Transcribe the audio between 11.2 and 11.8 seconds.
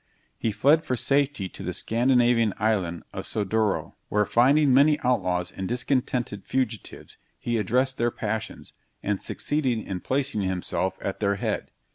head.